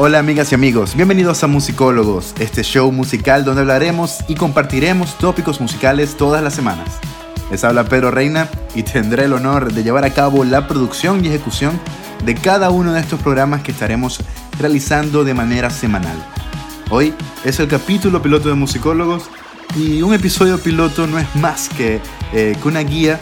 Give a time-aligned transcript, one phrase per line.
[0.00, 5.60] Hola amigas y amigos, bienvenidos a Musicólogos, este show musical donde hablaremos y compartiremos tópicos
[5.60, 7.00] musicales todas las semanas.
[7.50, 11.26] Les habla Pedro Reina y tendré el honor de llevar a cabo la producción y
[11.26, 11.80] ejecución
[12.24, 14.20] de cada uno de estos programas que estaremos
[14.60, 16.24] realizando de manera semanal.
[16.90, 17.12] Hoy
[17.44, 19.24] es el capítulo piloto de Musicólogos
[19.74, 22.00] y un episodio piloto no es más que,
[22.32, 23.18] eh, que una guía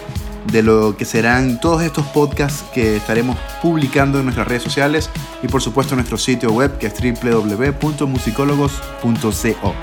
[0.53, 5.11] de lo que serán todos estos podcasts que estaremos publicando en nuestras redes sociales
[5.43, 9.75] y por supuesto en nuestro sitio web que es www.musicólogos.co.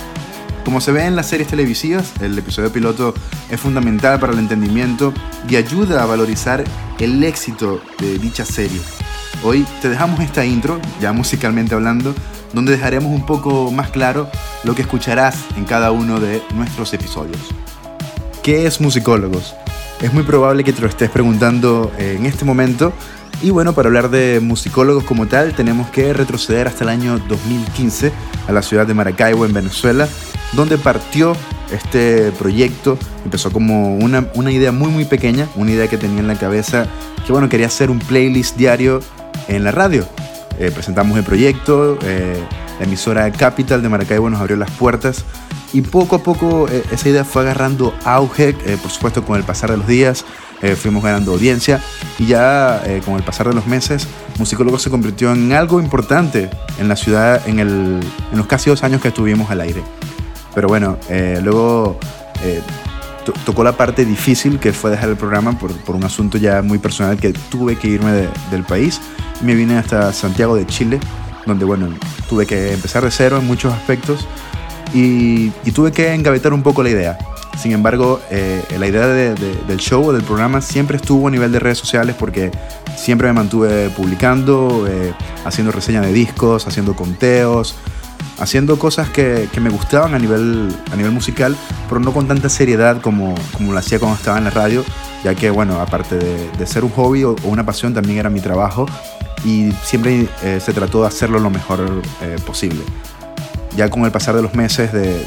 [0.66, 3.14] Como se ve en las series televisivas, el episodio piloto
[3.50, 5.14] es fundamental para el entendimiento
[5.50, 6.64] y ayuda a valorizar
[7.00, 8.80] el éxito de dicha serie.
[9.44, 12.16] Hoy te dejamos esta intro, ya musicalmente hablando,
[12.54, 14.30] donde dejaremos un poco más claro
[14.64, 17.42] lo que escucharás en cada uno de nuestros episodios.
[18.42, 19.54] ¿Qué es Musicólogos?
[20.02, 22.94] Es muy probable que te lo estés preguntando en este momento.
[23.42, 28.12] Y bueno, para hablar de musicólogos como tal, tenemos que retroceder hasta el año 2015
[28.48, 30.08] a la ciudad de Maracaibo, en Venezuela,
[30.54, 31.36] donde partió
[31.72, 32.98] este proyecto.
[33.26, 36.88] Empezó como una, una idea muy, muy pequeña, una idea que tenía en la cabeza,
[37.26, 39.02] que bueno, quería hacer un playlist diario
[39.50, 40.08] en la radio.
[40.60, 42.42] Eh, presentamos el proyecto, eh,
[42.84, 45.24] la emisora Capital de Maracaibo nos abrió las puertas
[45.72, 49.44] y poco a poco eh, esa idea fue agarrando auge, eh, por supuesto con el
[49.46, 50.26] pasar de los días,
[50.62, 51.82] eh, fuimos ganando audiencia
[52.20, 54.06] y ya con el pasar de los meses,
[54.38, 58.02] Musicólogo se convirtió en algo importante en la ciudad en,
[58.34, 59.82] los casi dos años que estuvimos al aire.
[60.54, 60.98] Pero bueno,
[61.42, 61.98] luego
[63.46, 67.18] tocó la parte difícil que fue dejar el programa por, un asunto ya muy personal
[67.18, 69.00] que tuve que irme del país.
[69.42, 71.00] Me vine hasta Santiago de Chile,
[71.46, 71.90] donde bueno,
[72.30, 74.28] tuve que empezar de cero en muchos aspectos
[74.94, 77.18] y, tuve que engavetar un poco la idea.
[77.58, 81.60] Sin embargo, eh, la idea del show o del programa siempre estuvo a nivel de
[81.60, 82.52] redes sociales porque
[82.96, 85.14] siempre me mantuve publicando, eh,
[85.46, 87.76] haciendo reseñas de discos, haciendo conteos,
[88.40, 91.56] haciendo cosas que, me gustaban a nivel, a nivel musical,
[91.88, 94.84] pero no con tanta seriedad como, como lo hacía cuando estaba en la radio,
[95.24, 98.88] ya que, bueno, aparte de, ser un hobby o, una pasión, también era mi trabajo
[99.44, 102.02] y siempre eh, se trató de hacerlo lo mejor
[102.46, 102.84] posible
[103.76, 105.26] ya con el pasar de los meses de,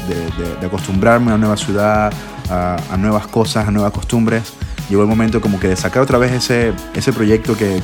[0.65, 2.13] acostumbrarme a una nueva ciudad,
[2.49, 4.53] a, nuevas cosas, a nuevas costumbres,
[4.89, 7.81] llegó el momento como que de sacar otra vez ese, ese proyecto que,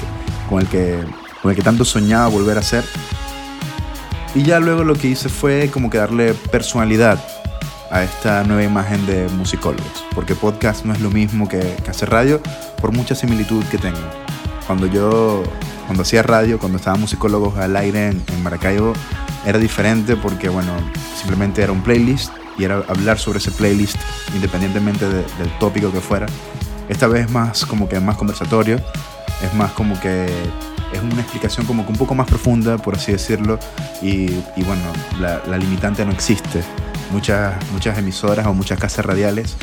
[0.49, 0.99] con, el que,
[1.41, 2.83] con el que tanto soñaba volver a hacer.
[4.35, 7.23] Y ya luego lo que hice fue como que darle personalidad
[7.91, 12.41] a esta nueva imagen de musicólogos, porque podcast no es lo mismo que, hacer radio,
[12.81, 14.01] por mucha similitud que tengan.
[14.65, 15.43] Cuando yo,
[15.85, 18.93] cuando hacía radio, cuando estaba musicólogos al aire en, en Maracaibo,
[19.45, 20.71] era diferente porque, bueno,
[21.17, 23.97] simplemente era un playlist y era hablar sobre ese playlist
[24.35, 26.27] independientemente del tópico que fuera.
[26.89, 28.79] Esta vez es más como que más conversatorio,
[29.43, 30.25] es más como que
[30.93, 33.57] es una explicación como que un poco más profunda, por así decirlo,
[34.01, 34.27] y,
[34.63, 34.81] bueno,
[35.19, 36.61] la, limitante no existe.
[37.11, 39.55] Muchas, muchas emisoras o muchas casas radiales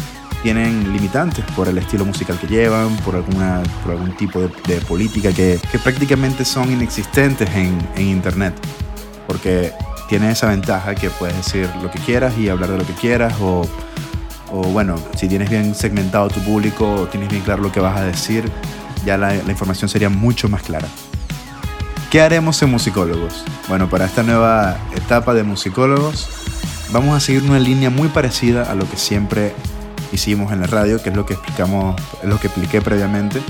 [0.43, 4.49] tienen limitantes por el estilo musical que llevan, por, alguna, por algún tipo de,
[4.89, 8.55] política que, que, prácticamente son inexistentes en, en Internet
[9.27, 9.73] porque
[10.09, 13.35] tiene esa ventaja que puedes decir lo que quieras y hablar de lo que quieras
[13.41, 13.63] o,
[14.51, 17.97] o bueno, si tienes bien segmentado tu público o tienes bien claro lo que vas
[17.97, 18.51] a decir,
[19.07, 20.89] ya la, la información sería mucho más clara.
[22.11, 23.45] ¿Qué haremos en Musicólogos?
[23.69, 26.29] Bueno, para esta nueva etapa de Musicólogos
[26.91, 29.55] vamos a seguir una línea muy parecida a lo que siempre
[30.13, 33.41] hicimos en la radio, que es lo que explicamos, lo que expliqué previamente.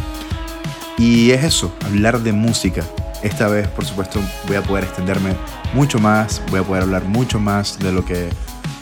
[0.99, 2.85] Y es eso, hablar de música,
[3.23, 5.35] esta vez, por supuesto, voy a poder extenderme
[5.75, 8.31] mucho más, voy a poder hablar mucho más de lo que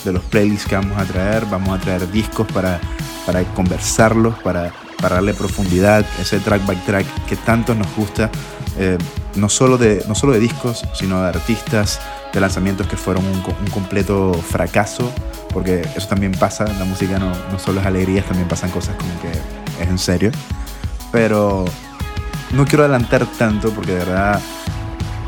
[0.05, 2.81] de los playlists que vamos a traer, vamos a traer discos para,
[3.27, 8.31] para conversarlos, para, para darle profundidad, ese track by track que tanto nos gusta,
[8.79, 8.97] eh,
[9.35, 12.01] no, solo de, no solo de discos, sino de artistas,
[12.33, 15.13] de lanzamientos que fueron un completo fracaso,
[15.53, 19.11] porque eso también pasa, la música no, no solo es alegrías, también pasan cosas como
[19.21, 19.31] que
[19.83, 20.31] es en serio,
[21.13, 21.65] pero
[22.53, 24.41] no quiero adelantar tanto porque de verdad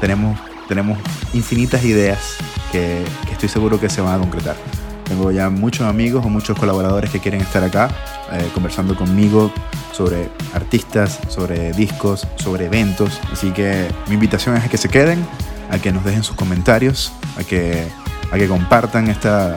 [0.01, 0.39] tenemos,
[0.69, 0.99] tenemos
[1.35, 2.37] infinitas ideas
[2.73, 4.57] que, estoy seguro que se van a concretar.
[5.05, 7.91] Tengo ya muchos amigos o muchos colaboradores que quieren estar acá
[8.33, 9.51] eh, conversando conmigo
[9.93, 13.19] sobre artistas, sobre discos, sobre eventos.
[13.33, 15.27] Así que mi invitación es a que se queden,
[15.71, 17.89] a que nos dejen sus comentarios, a que,
[18.31, 19.57] a que compartan esta,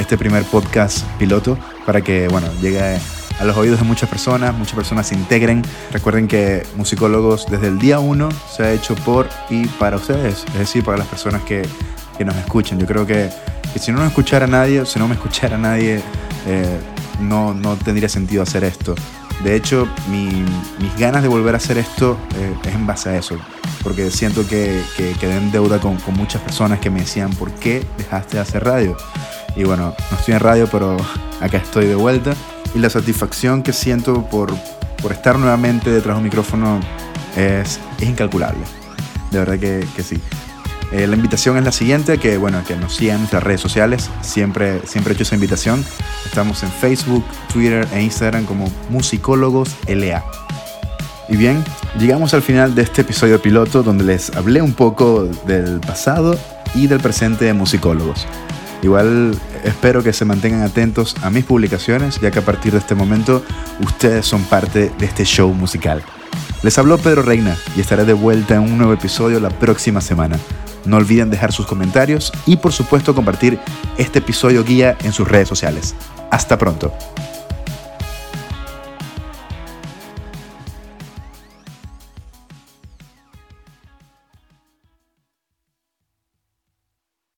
[0.00, 2.80] este primer podcast piloto para que bueno, llegue
[3.40, 5.62] a los oídos de muchas personas, muchas personas se integren.
[5.92, 10.58] Recuerden que Musicólogos desde el día uno se ha hecho por y para ustedes, es
[10.58, 11.66] decir, para las personas que,
[12.18, 12.78] que nos escuchen.
[12.78, 13.30] Yo creo que,
[13.76, 16.02] si no nos escuchara nadie, si no me escuchara nadie,
[16.46, 16.78] eh,
[17.20, 18.94] no, no tendría sentido hacer esto.
[19.42, 23.38] De hecho, mis ganas de volver a hacer esto eh, es en base a eso.
[23.82, 27.86] porque siento que, que en deuda con, con muchas personas que me decían, ¿por qué
[27.96, 28.98] dejaste de hacer radio?
[29.56, 30.96] Y bueno, no estoy en radio, pero
[31.40, 32.34] acá estoy de vuelta.
[32.74, 34.52] Y la satisfacción que siento por,
[35.02, 36.80] por estar nuevamente detrás de un micrófono
[37.36, 38.60] es, es incalculable.
[39.30, 40.20] De verdad que, que sí.
[40.92, 44.10] Eh, la invitación es la siguiente, que bueno, que nos sigan en nuestras redes sociales.
[44.22, 45.84] Siempre, siempre he hecho esa invitación.
[46.24, 50.24] Estamos en Facebook, Twitter e Instagram como Musicólogos LA.
[51.28, 51.62] Y bien,
[51.96, 56.36] llegamos al final de este episodio piloto donde les hablé un poco del pasado
[56.74, 58.26] y del presente de musicólogos.
[58.82, 62.94] Igual espero que se mantengan atentos a mis publicaciones, ya que a partir de este
[62.94, 63.42] momento
[63.80, 66.02] ustedes son parte de este show musical.
[66.62, 70.38] Les habló Pedro Reina y estaré de vuelta en un nuevo episodio la próxima semana.
[70.84, 73.58] No olviden dejar sus comentarios y por supuesto compartir
[73.98, 75.94] este episodio guía en sus redes sociales.
[76.30, 76.92] Hasta pronto.